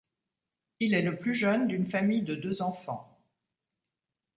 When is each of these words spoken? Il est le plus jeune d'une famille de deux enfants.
Il 0.79 0.95
est 0.95 1.03
le 1.03 1.15
plus 1.19 1.35
jeune 1.35 1.67
d'une 1.67 1.85
famille 1.85 2.23
de 2.23 2.33
deux 2.33 2.63
enfants. 2.63 3.19